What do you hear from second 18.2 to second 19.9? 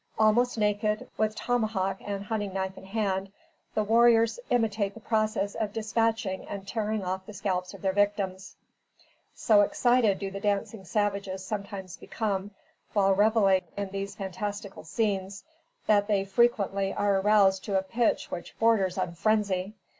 which borders on frenzy.